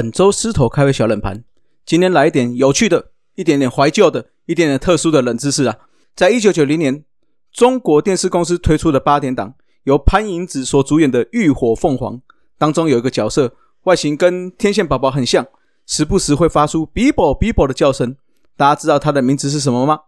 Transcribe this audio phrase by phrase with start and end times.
[0.00, 1.44] 本周狮头开胃小冷盘，
[1.84, 5.76] 今天来一点有趣的，一点点怀旧的，一点点特殊的冷知识啊！
[6.16, 7.04] 在一九九零年，
[7.52, 9.52] 中国电视公司推出的八点档，
[9.84, 12.14] 由潘迎紫所主演的《浴火凤凰》
[12.56, 15.46] 当中有一个角色，外形跟天线宝宝很像，
[15.84, 18.16] 时不时会发出“比啵比啵”的叫声。
[18.56, 20.00] 大家知道他的名字是什么吗？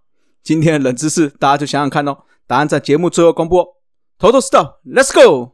[0.43, 2.17] 今天的冷知识，大家就想想看哦。
[2.47, 3.67] 答案在节目最后公布哦。
[4.19, 5.53] 头头是道，Let's go！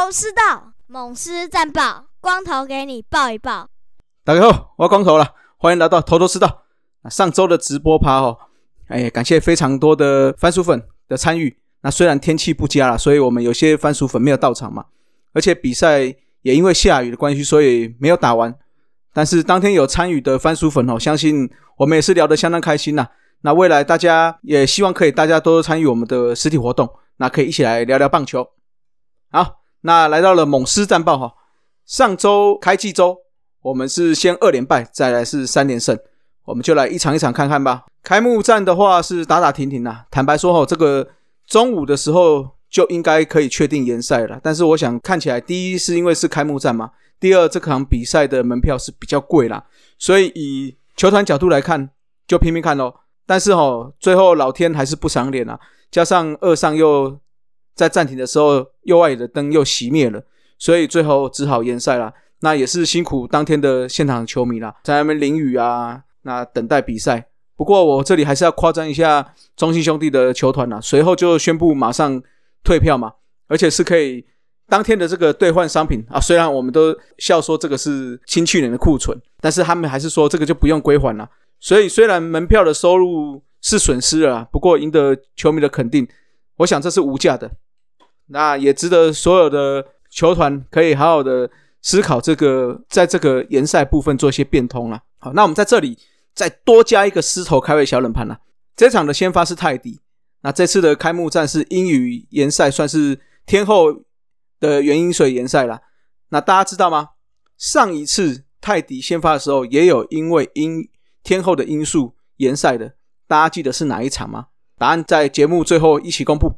[0.00, 3.68] 头头是道，猛狮战报，光头给你报一报。
[4.24, 6.62] 大家好，我光头了，欢迎来到头头是道。
[7.02, 8.38] 那上周的直播趴哦，
[8.88, 11.54] 哎，感谢非常多的番薯粉的参与。
[11.82, 14.86] 那虽然天气不佳了，所以我们有些番薯粉没有到场嘛，
[15.34, 16.04] 而且比赛
[16.40, 18.54] 也因为下雨的关系，所以没有打完。
[19.12, 23.06] 但是当天有参与的番薯粉哦，相信我们也是聊得相当开心呐。
[23.42, 28.48] 那未来大家也希望可以大家多多参与我们的实体活动，那可以一起来聊聊棒球。
[29.30, 31.34] 好，那来到了猛狮战报哈。
[31.86, 33.18] 上周开季周，
[33.62, 35.98] 我们是先二连败，再来是三连胜，
[36.44, 37.86] 我们就来一场一场看看吧。
[38.02, 40.04] 开幕战的话是打打停停呐。
[40.10, 41.08] 坦白说哈，这个
[41.46, 44.38] 中午的时候就应该可以确定延赛了。
[44.42, 49.64] 但是我想看起来，第一是因为是开幕战嘛，第二这场比赛的门票是比较贵啦，
[49.98, 51.90] 所以以球团角度来看，
[52.28, 53.00] 就拼命看咯。
[53.26, 55.58] 但是哈，最后老天还是不赏脸啊，
[55.90, 57.18] 加上二上又。
[57.72, 60.20] 在暂停的时候，右外野的灯又熄灭了，
[60.58, 62.12] 所以最后只好延赛了。
[62.40, 67.24] 那也是辛苦当天的现场球迷啦，在那边淋雨啊，那等待比赛。
[67.54, 72.22] 不过我这里还是要夸张一下中信兄弟的球团呐，随后就宣布马上
[72.64, 73.12] 退票嘛，
[73.46, 74.24] 而且是可以
[74.66, 76.18] 当天的这个兑换商品啊。
[76.18, 81.28] 虽然我们都笑说这个是新去年的库存，但是他们还是说这个就不用归还了。
[81.60, 86.08] 所以虽然门票的收入是损失了，不过赢得球迷的肯定。
[86.56, 87.50] 我想这是无价的，
[88.32, 91.50] 那也值得所有的球团可以好好的
[91.82, 95.02] 思考这个，在这个联赛部分做一些变通了。
[95.18, 95.98] 好，那我们在这里
[96.34, 98.40] 再多加一个狮头开胃小冷盘了。
[98.76, 100.00] 这场的先发是泰迪，
[100.42, 104.04] 那这次的开幕战是英语联赛，算是天后
[104.58, 105.80] 的原因水联赛了。
[106.30, 107.10] 那大家知道吗？
[107.58, 110.88] 上一次泰迪先发的时候，也有因为因
[111.22, 112.94] 天后的因素延赛的，
[113.26, 114.46] 大家记得是哪一场吗？
[114.78, 116.54] 答案在节目最后一起公布。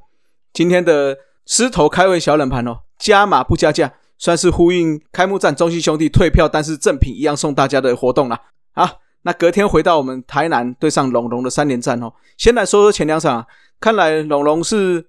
[0.52, 1.16] 今天的
[1.46, 8.40] 狮头开胃小冷盘哦，加码不加价，算是呼应开幕战中信兄弟退票，但是赠品一样送大家的活动啦。
[8.72, 12.12] 好，那隔天回到我们台南对上龙龙的三连战哦。
[12.36, 13.46] 先来说说前两场，
[13.80, 15.06] 看来龙龙是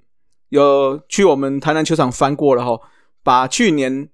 [0.50, 2.80] 有去我们台南球场翻过了哈，
[3.24, 4.10] 把去年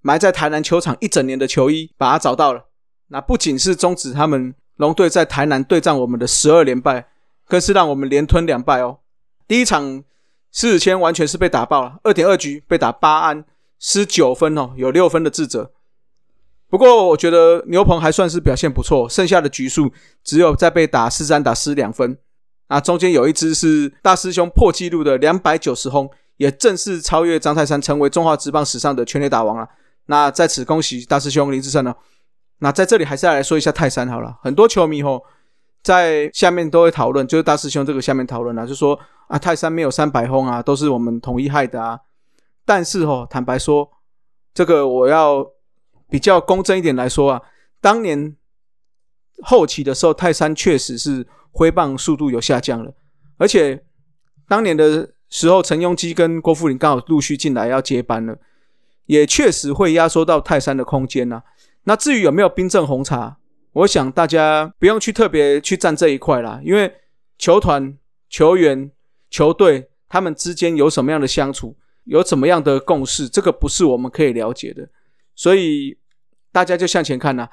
[0.00, 2.66] 埋在台南球场一整年的球衣把它找到了。
[3.08, 7.08] 那不仅是终止他们龙队在台南对战我们的十二连败。
[7.46, 9.00] 更是让我们连吞两败哦。
[9.46, 10.02] 第一场
[10.54, 13.44] 狮子谦完全是被打爆了，二点二局被打八安
[13.80, 15.72] 失九分哦，有六分的自责。
[16.70, 19.92] 不过我觉得牛棚还算是表现不错，剩下的局数
[20.22, 22.16] 只有在被打四三打失两分。
[22.68, 29.68] 那中间有一支是大师兄破纪录的两百九十轰，也正式超越张泰山，成为中华职棒史上的全垒打王了。
[30.06, 31.96] 那在此恭喜大师兄林志胜哦。
[32.58, 35.24] 那在这里还是要来说一下泰山好了，很多球迷吼。
[35.84, 42.00] 在下面都会讨论，就是大师兄这个下面讨论啊，就说啊泰山没有三百轰啊，都是我们统一害的啊。
[42.64, 43.90] 但是哦，坦白说，
[44.54, 45.46] 这个我要
[46.08, 47.42] 比较公正一点来说啊，
[47.82, 48.34] 当年
[49.42, 52.94] 后期的时候，泰山确实是挥棒速度有下降了，
[53.36, 53.84] 而且
[54.48, 58.38] 当年的时候，陈庸基跟郭富林刚好陆续进来要接班了，
[59.04, 61.42] 也确实会压缩到泰山的空间呐。
[61.82, 63.36] 那至于有没有冰镇红茶？
[63.74, 66.92] 我想大家不用去特别去站这一块啦，因为
[67.36, 67.98] 球团、
[68.30, 68.90] 球员、
[69.30, 74.88] 球队他们之间有什么样的相处，有怎么样的共识，这个不是我们可以了解的。
[75.34, 75.98] 所以
[76.52, 77.50] 大家就向前看啦，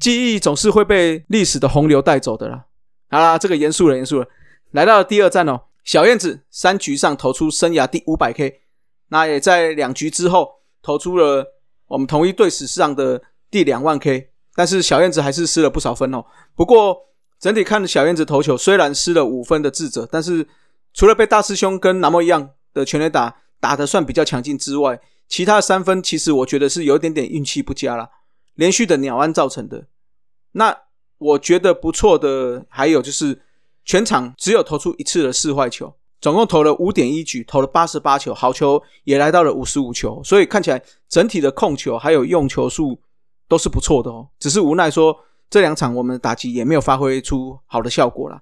[0.00, 2.66] 记忆总是会被历史的洪流带走的啦。
[3.08, 4.26] 好啦，这个严肃了，严肃了。
[4.72, 8.62] 来到了第二站哦，小燕子三局上投出生涯第五百 K，
[9.10, 11.46] 那也在两局之后投出了
[11.86, 14.31] 我们同一队史上的第两万 K。
[14.54, 16.24] 但是小燕子还是失了不少分哦。
[16.54, 16.96] 不过
[17.40, 20.46] 整体看小燕子投球，虽然失了五分的智者，但是
[20.94, 28.08] 除了被大师兄跟南摩一样的全垒打打得算比较强劲之外，其他三分其实我觉得是有一点点运气不佳啦，
[28.54, 29.86] 连续的鸟安造成的。
[30.52, 30.76] 那
[31.18, 33.40] 我觉得不错的还有就是
[33.84, 43.00] 全场只有投出一次的四坏球，总共投了五点一局，投了八十八球，好球也来到了五十五球，所以看起来整体的控球还有用球数
[43.52, 44.26] 都是不错的哦。
[44.38, 45.14] 只是无奈说
[45.50, 48.40] 这两场我们的打击也没有发挥出好的效果啦。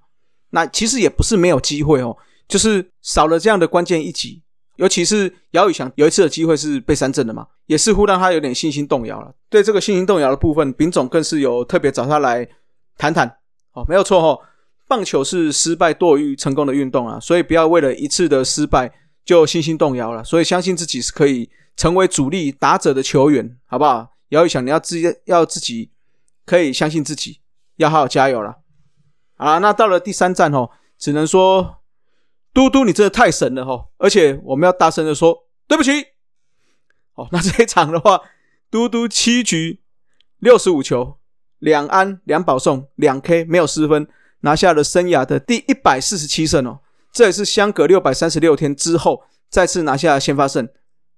[0.51, 2.17] 那其实也不是没有机会哦，
[2.47, 4.41] 就是少了这样的关键一击。
[4.77, 9.35] 尤其是姚宇翔有一次的机会是被三振的嘛，也似乎让他有点信心动摇了。
[9.49, 12.49] 对这个信心动摇的部分，丙总更是有特别找他来
[12.97, 13.27] 谈谈。
[13.73, 14.39] 哦，没有错哦，
[14.87, 18.93] 棒球是失败多于成功的运动啊，所以不要为了一次的失败
[19.25, 20.23] 就信心动摇了。
[20.23, 24.09] 所以相信自己是可以成为主力打者的球员，好不好？
[24.31, 25.93] 姚宇翔，你要自己要自己
[26.45, 27.41] 可以相信自己，
[27.77, 28.63] 要好好加油了。
[29.37, 31.77] 好，那到了第三站哦，只能说。
[32.53, 33.87] 嘟嘟，你真的太神了哈！
[33.99, 35.93] 而且我们要大声的说对不起。
[37.13, 38.21] 好，那这一场的话，
[38.69, 39.85] 嘟嘟七局
[40.41, 41.21] 六十五球，
[41.61, 44.09] 两安两保送两 K，没有失分，
[44.41, 46.81] 拿下了生涯的第一百四十七胜哦。
[47.13, 50.69] 这也是相隔六百三十六天之后再次拿下先发胜。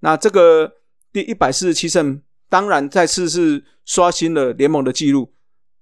[0.01, 0.71] 那这个
[1.11, 2.21] 第一百四十七胜，
[2.53, 5.33] 当然再次是刷新了联盟的纪录。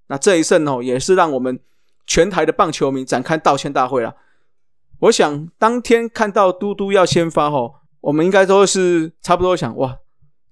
[0.06, 1.58] 那这一胜哦，也是让我们
[2.06, 4.14] 全台的棒球迷展开道歉大会了。
[5.00, 9.98] 我想当天看到嘟嘟要先发吼，我们应该都是差不多想哇，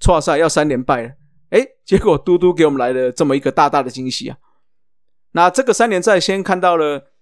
[0.00, 1.12] 错赛要三连败了，
[1.50, 4.36] 哎，结果嘟嘟给我们来了这么一个大大的惊喜啊！
[5.30, 7.12] 那这个三连战先看到了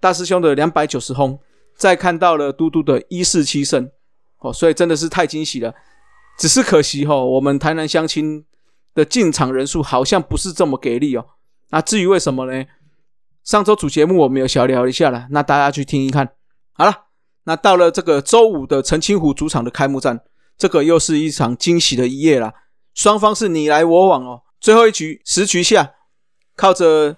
[0.00, 1.40] 大师兄的两百九十轰，
[1.74, 3.90] 再看到了嘟嘟的一四七胜，
[4.40, 5.74] 哦，所以真的是太惊喜了。
[6.38, 8.44] 只是可惜哈，我们台南相亲
[8.94, 11.26] 的进场人数好像不是这么给力哦。
[11.70, 12.64] 那至于为什么呢？
[13.42, 16.30] 上周主节目我们有小聊一下了，那大家去听一看。
[16.72, 17.06] 好了，
[17.44, 20.20] 那到了这个周五的澄清湖主场的开幕战，
[20.56, 22.52] 这个又是一场惊喜的一夜啦。
[22.94, 24.42] 双方是你来我往哦。
[24.60, 25.92] 最后一局十局下，
[26.56, 27.16] 靠着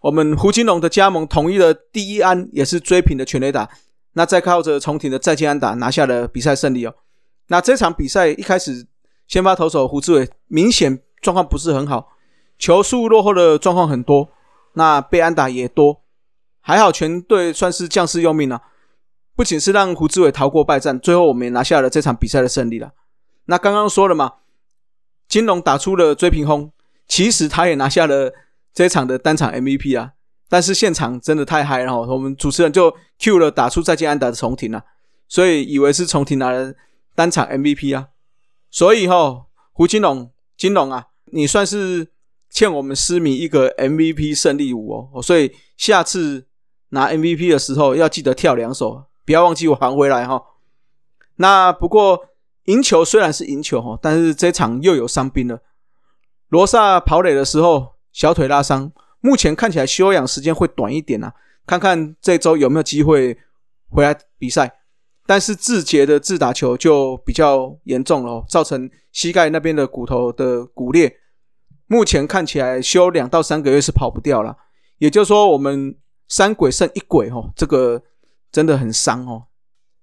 [0.00, 3.68] 我们胡金龙的加盟，统一的第一安也是追平的全垒打。
[4.14, 6.94] 那再靠着重庭的再见安打，拿下了比赛胜利哦。
[7.48, 8.86] 那这场比赛一开始，
[9.26, 12.12] 先发投手胡志伟明显状况不是很好，
[12.58, 14.30] 球速落后的状况很多，
[14.74, 16.02] 那被安打也多，
[16.60, 18.60] 还好全队算是将士用命啊。
[19.34, 22.92] 不仅是让胡志伟逃过败战，最后我们也拿下了这场比赛的胜利了。
[23.46, 24.34] 那刚刚说了嘛，
[25.28, 26.72] 金龙打出了追平轰，
[27.06, 28.32] 其实他也拿下了
[28.74, 30.12] 这场的单场 MVP 啊。
[30.50, 34.82] 但是现场真的太嗨了，我们主持人就 Q 了打出再见安打的重庭啊，
[35.28, 36.74] 所以以为是重庭拿了
[37.18, 38.10] 单场 MVP 啊。
[38.70, 42.12] 所以哈，胡金龙金龙啊，你算是
[42.48, 45.20] 欠我们狮迷一个 MVP 胜利舞哦。
[45.20, 46.46] 所以下次
[46.90, 49.06] 拿 MVP 的时候要记得跳两手。
[49.26, 50.40] 不要忘记我还回来哈。
[51.36, 52.28] 那不过
[52.66, 55.60] 赢球虽然是赢球哈，但是这场又有伤兵了。
[56.48, 61.34] 罗萨跑垒的时候小腿拉伤，目前看起来休养时间会短一点啊。
[61.66, 63.36] 看看这周有没有机会
[63.90, 64.77] 回来比赛。
[65.28, 71.18] 但是志杰的自打球就比较严重了，造成膝盖那边的骨头的骨裂。
[71.86, 74.56] 目前看起来休两到三个月是跑不掉了。
[74.96, 78.02] 也就是说，我们三鬼剩一鬼哈，这个。
[78.50, 79.48] 真的很伤哦。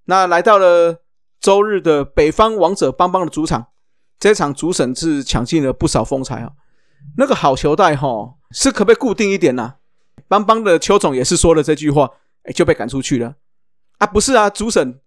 [0.04, 1.02] 那来到了
[1.42, 3.70] 周日的北方王者邦邦的主场，
[4.20, 6.52] 这场主审是抢尽了不少风采啊。
[7.18, 9.78] 那个好球带哈，是可不可以固定一点呢？
[10.28, 12.08] 邦邦的邱总也是说了这句话，
[12.44, 13.34] 哎，就被赶出去了
[13.98, 14.06] 啊。
[14.06, 15.02] 不是啊，主审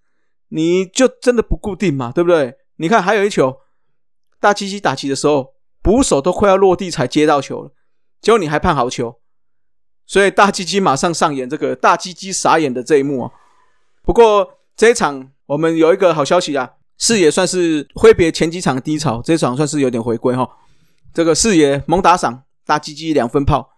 [0.49, 2.55] 你就真的不固定嘛，对不对？
[2.77, 3.57] 你看还有一球，
[4.41, 7.73] 大鸡鸡打击的时候，捕手都快要落地才接到球了，
[8.21, 9.21] 结果你还判好球。
[10.07, 13.33] 所以大鸡鸡马上上演这个大鸡鸡傻眼的这一幕啊！
[14.03, 20.49] 不过这一场我们有一个好消息啊，四爷算是挥别前几场低潮，这场算是有点回归哈。
[21.13, 23.69] 这个四爷猛打赏，大鸡鸡两分炮，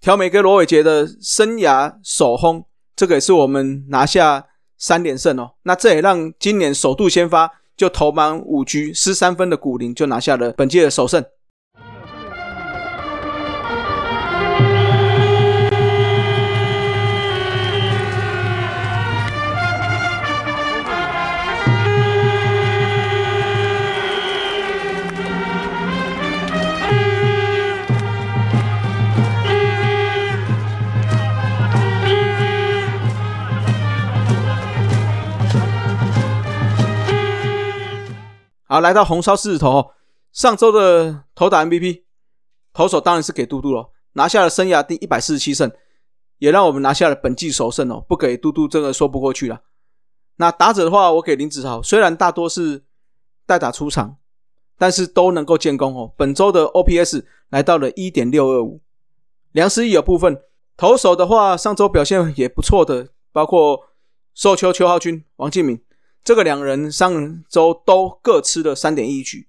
[0.00, 2.64] 挑美跟罗伟杰的生涯首轰，
[2.94, 4.46] 这个也是我们拿下
[4.78, 5.52] 三连胜哦。
[5.62, 11.24] 那这也让今年首度先发就投满五局失三分的古林就拿下了本届的首胜。
[38.68, 39.90] 好，来到红烧狮子头哦，
[40.32, 42.02] 上周的投打 MVP，
[42.72, 45.70] 投手当然是给嘟嘟了，拿下了生涯第一百四十七胜，
[46.38, 48.04] 也让我们拿下了本季首胜哦。
[48.08, 49.60] 不给嘟嘟，真的说不过去了。
[50.38, 52.82] 那打者的话，我给林子豪，虽然大多是
[53.46, 54.16] 代打出场，
[54.76, 56.12] 但是都能够建功哦。
[56.16, 58.80] 本周的 OPS 来到了一点六二五。
[59.52, 60.42] 梁思义有部分
[60.76, 63.84] 投手的话，上周表现也不错的，包括
[64.34, 65.80] 寿球邱浩军、王敬敏，
[66.26, 69.46] 这个两人上周都各吃了三点一局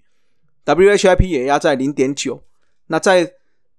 [0.63, 2.43] ，WHIP 也压在零点九。
[2.85, 3.33] 那在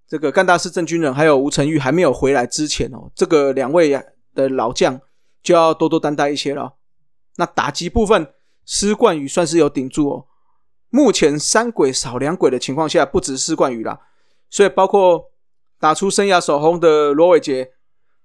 [0.08, 3.96] 这个干大师郑军人还有吴成玉还没有回来之前哦，这个两位
[4.34, 5.00] 的老将
[5.44, 6.74] 就要多多担待一些了。
[7.36, 8.32] 那打击部分，
[8.66, 10.26] 施冠宇算是有顶住哦。
[10.90, 14.00] 目前三鬼少两鬼的情况下，不止施冠宇啦，
[14.50, 15.30] 所以包括
[15.78, 17.70] 打出生涯首轰的罗伟杰，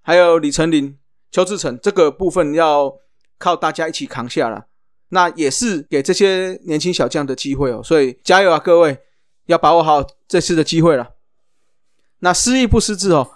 [0.01, 0.97] 还有李成林、
[1.29, 2.97] 邱志成这个部分要
[3.43, 4.67] 靠大家一起扛下了。
[5.09, 8.97] 那也是给这些年轻小将的机会哦，所以加油啊，各位，
[9.47, 11.11] 要把握好这次的机会了。
[12.19, 13.29] 那失意不失智哦，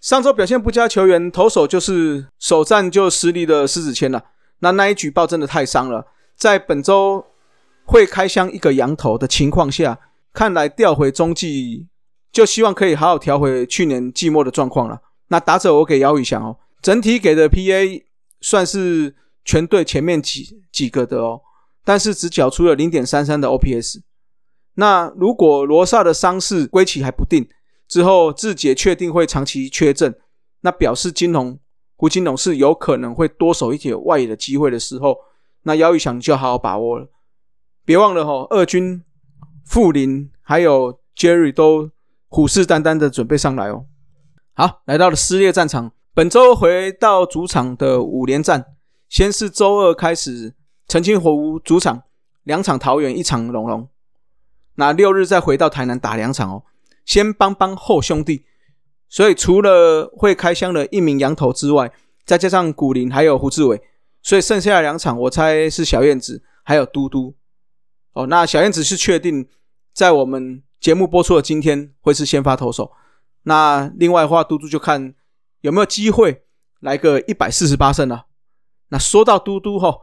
[0.00, 4.22] 上周表现不佳球员投手就是首战就失利的狮子谦了。
[4.58, 7.24] 那那一举报真的太伤了，在本周
[7.84, 9.98] 会开箱一个羊头的情况下，
[10.34, 11.88] 看来调回中继
[12.30, 15.00] 就希望可以好好调回去年季末的状况了。
[15.28, 18.04] 那打者我给姚宇翔哦，整体给的 PA
[18.40, 21.40] 算是全队前面几几个的哦，
[21.84, 24.00] 但是只缴出了零点三三的 OPS。
[24.74, 27.48] 那如果罗萨的伤势归期还不定，
[27.86, 30.14] 之后志杰确定会长期缺阵，
[30.60, 31.58] 那表示金龙。
[31.94, 35.16] 胡金龙是有可能会多守一些外野的机会的时候，
[35.62, 37.08] 那姚宇翔就要好好把握了。
[37.84, 39.04] 别忘了哈，二军
[39.64, 41.90] 傅林还有 Jerry 都
[42.26, 43.86] 虎视眈眈的准备上来哦。
[44.54, 48.71] 好，来到了撕裂战场，本周回到主场的五连战，
[49.12, 50.54] 先是周二开始
[50.88, 52.04] 澄清湖主场
[52.44, 53.86] 两场桃园一场龙龙，
[54.76, 56.64] 那六日再回到台南打两场哦，
[57.04, 58.46] 先帮帮后兄弟。
[59.10, 61.92] 所以除了会开箱的一名羊头之外，
[62.24, 63.82] 再加上古林还有胡志伟，
[64.22, 67.34] 所以剩下的两场我猜是小燕子还有嘟嘟。
[68.14, 69.46] 哦，那小燕子是确定
[69.92, 72.90] 在我们节目播出的今天会是先发投手。
[73.42, 75.14] 那另外的话，嘟嘟就看
[75.60, 76.44] 有没有机会
[76.80, 78.28] 来个一百四十八胜了。
[78.92, 79.96] 那说到嘟嘟哈，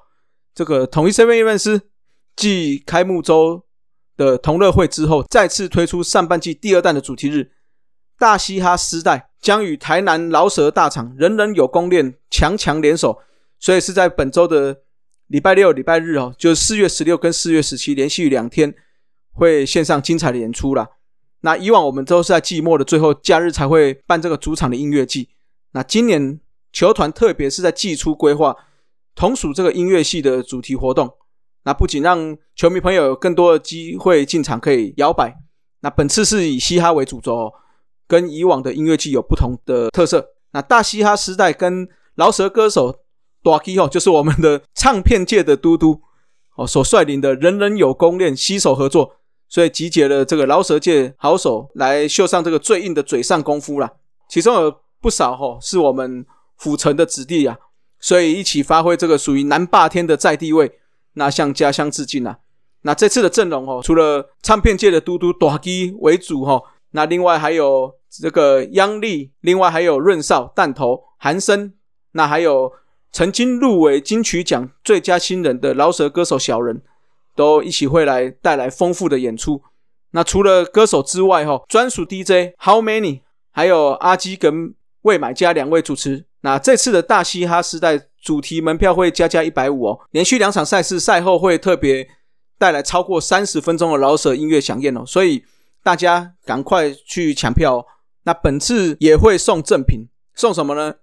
[0.56, 1.80] 这个统一 seven events
[2.36, 3.64] 继开幕周
[4.18, 7.52] 的同乐会之后，再次推出上半季第二弹的主题日。
[8.18, 13.20] 大嘻哈时代将与台南饶舌大厂人人有功练强强联手，
[13.60, 14.82] 所以是在本周的
[15.28, 18.74] 礼拜六、礼拜日哦，就是四月十六跟四月十七连续两天
[19.34, 20.90] 会线上精彩的演出啦。
[21.42, 25.30] 那以往我们都是在季末的最后假日才会办这个主场的音乐季，
[25.74, 26.42] 那今年
[26.74, 28.56] 球团特别是在季初规划
[29.20, 31.14] 同属这个音乐系的主题活动，
[31.64, 35.36] 那不仅让球迷朋友有更多的机会进场可以摇摆，
[35.82, 37.52] 那本次是以嘻哈为主轴。
[38.08, 40.30] 跟以往的音乐季有不同的特色。
[40.54, 42.92] 那大嘻哈时代跟饶舌歌手
[43.44, 46.02] d a k i 哦，就是我们的唱片界的嘟嘟
[46.56, 53.94] 哦，所率领的人人有功练携手合作，所以集结了这个饶舌界好手来秀上这个最硬的嘴上功夫啦。
[54.28, 56.26] 其中有不少哈是我们
[56.58, 57.56] 府城的子弟啊，
[58.00, 60.80] 所以一起发挥这个属于南霸天的在地位，
[61.14, 62.40] 那向家乡致敬啊。
[62.82, 67.98] 那这次的阵容哦，除了唱片界的嘟嘟 d a k i 为主哈，那另外还有。
[68.12, 71.74] 这个央丽，另外还有润少、弹头、韩生，
[72.14, 72.74] 那还有
[73.12, 76.82] 曾经入围金曲奖最佳新人的饶舌歌手小人，
[77.36, 79.62] 都一起会来带来丰富的演出。
[80.10, 86.26] 那除了歌手之外，哈，专属 DJ How Many，还有阿基跟魏买家两位主持。
[86.42, 92.08] 那这次的大嘻哈时代主题门票会加价一百五哦，连续两场赛事赛后会特别
[92.58, 95.44] 带来超过三十分钟的饶舌音乐响宴哦，所以
[95.84, 97.86] 大家赶快去抢票哦。
[98.24, 100.96] 那本次也会送赠品，送什么呢？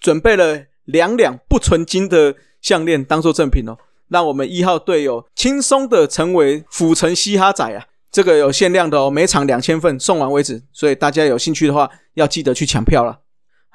[0.00, 7.86] 准备了两两不纯金的项链当做赠品哦，让我们一号队友轻松的成为府城嘻哈仔啊！
[8.10, 10.62] 这个有限量的哦，每场两千份，送完为止。
[10.72, 13.20] 所以大家有兴趣的话，要记得去抢票了。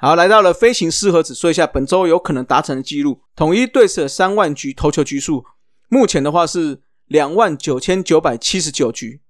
[0.02, 5.44] 好，来到了飞行四盒子，说一下本周有可能达成的记录：统一队是三万局投球局数，
[5.90, 9.20] 目前的话是两万九千九百七十九局。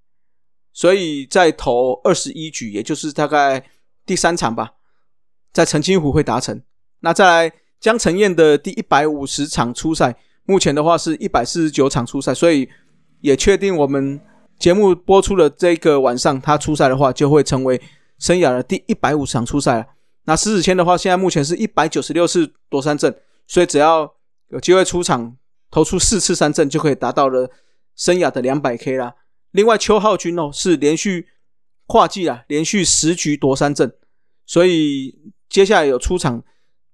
[0.73, 3.69] 所以在投二十一局，也就是大概
[4.07, 4.75] 第三场吧，
[5.53, 6.63] 在澄清湖会达成。
[7.01, 12.69] 那再来江承彦的第一百五十场初赛，目前的话是一百四十九场初赛，所以
[13.23, 14.21] 也确定我们
[14.57, 17.83] 节目播出的这个晚上，他出赛的话，就会成为
[18.21, 19.87] 生涯的第一百五十场初赛了。
[20.31, 23.13] 那狮子谦的话，现在目前是一百九十六次夺三阵，
[23.49, 24.15] 所以只要
[24.51, 25.37] 有机会出场
[25.73, 27.51] 投出四次三振，就可以达到了
[27.97, 29.17] 生涯的两百 K 啦。
[29.51, 31.27] 另外，邱浩军哦是连续
[31.87, 33.93] 跨季啊，连续十局夺三振，
[34.47, 36.45] 所以接下来有出场，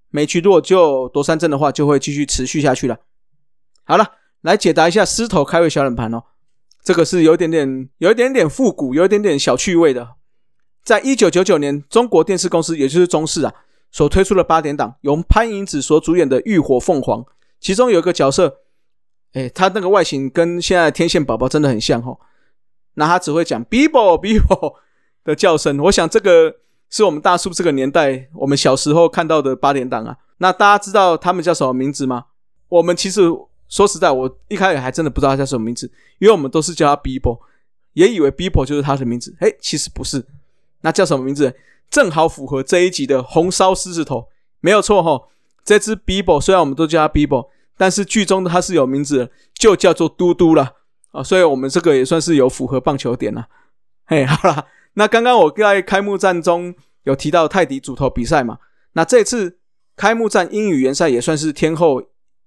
[0.09, 2.97] 每局如果就夺三振的话，就会继续持续下去了。
[3.85, 6.23] 好了，来解答一下狮头开胃小冷盘哦，
[6.83, 10.15] 这个是有点点、有一点点复古、有一点点小趣味的。
[10.87, 13.53] 在一九九九年，中国电视公司也就是中视啊，
[13.91, 17.21] 所推出的八点档，由潘迎紫所主演的《浴火凤凰》，
[17.59, 18.59] 其中有一个角色，
[19.33, 22.17] 哎，他那个外形跟现在天线宝宝真的很像哦。
[22.95, 24.77] 那他只会讲 “bibo bibo”
[25.25, 26.55] 的叫声，我想这个
[26.89, 30.17] 是我们大叔这个年代我们小时候看到的八点档啊。
[30.39, 32.27] 那大家知道他们叫什么名字吗？
[32.69, 33.23] 我们其实
[33.69, 35.91] 说实在，我一开始还真的不知道他叫什么名字，
[36.21, 37.41] 因为我们都是叫他 “bibo”，
[37.95, 39.35] 也以为 “bibo” 就是他的名字。
[39.41, 40.25] 哎，其实不是，
[40.87, 41.53] 那叫什么名字？
[41.91, 44.29] 正好符合这一集的红烧狮子头，
[44.61, 45.21] 没有错哈。
[45.65, 50.75] 这只 Bibo 虽然我们都叫它 Bibo，但是剧中它是有名字的，就叫做嘟嘟了
[51.11, 51.25] 啊。
[51.25, 53.49] 所以我们这个也算是有符合棒球点了。
[54.07, 58.59] 嘿，好了，那刚刚我在开幕战中有提到泰迪主投比赛嘛？
[58.93, 59.59] 那这次
[59.97, 62.01] 开幕战英语联赛也算是天后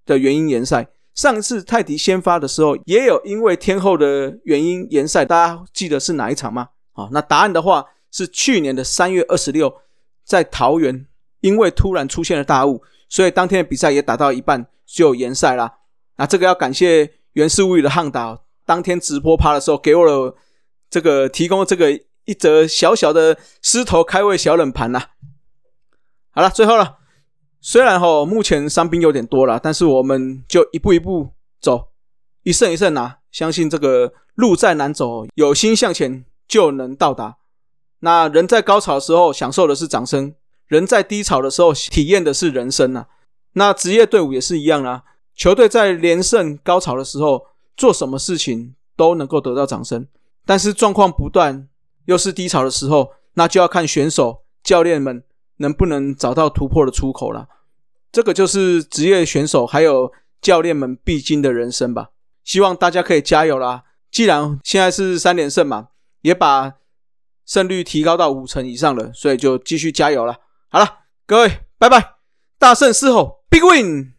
[0.05, 0.87] 的原因联赛。
[1.13, 6.69] 上次泰迪先发的时候，也有因为天后的原因联赛，大家记得是哪一场吗？
[6.93, 7.85] 啊，那答案的话。
[8.11, 9.81] 是去年的三月二十六，
[10.23, 11.07] 在桃园，
[11.41, 15.79] 因为突然出现了大雾，所以当天的比赛也打到一半就延赛啦。
[16.17, 20.35] 那这个要感谢原氏物语的汉导，当天直播趴的时候给我了
[20.89, 25.01] 这个提供这个一则小小的狮头开胃小冷盘呐。
[26.31, 26.97] 好了，最后了，
[27.61, 31.89] 虽然哈目前伤兵有点多了，但是我们就一步一步走，
[32.43, 37.37] 一胜一胜拿，相信这个路再难走，有心向前就能到达。
[37.99, 40.33] 那人在高潮的时候享受的是掌声，
[40.67, 43.07] 人在低潮的时候体验的是人生呐。
[43.53, 45.03] 那职业队伍也是一样啊，
[45.35, 50.07] 球队在连胜高潮的时候做什么事情都能够得到掌声，
[50.45, 51.67] 但是状况不断
[52.05, 55.23] 又是低潮的时候，那就要看选手、教练们
[55.57, 57.47] 能不能找到突破的出口了。
[58.11, 62.11] 这个就是职业选手还有教练们必经的人生吧。
[62.43, 63.83] 希望大家可以加油啦！
[64.09, 65.89] 既然现在是三连胜嘛，
[66.21, 66.75] 也把。
[67.49, 70.35] 胜率提高到五成以上了，所以就继续加油了。
[70.69, 70.87] 好了，
[71.25, 72.13] 各位，拜拜！
[72.59, 74.13] 大胜狮吼，Big Win！